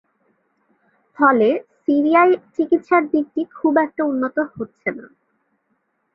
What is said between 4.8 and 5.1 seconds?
না।